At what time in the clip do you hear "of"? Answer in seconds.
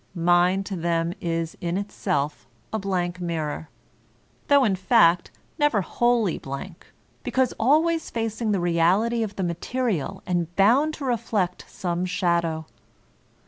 9.21-9.35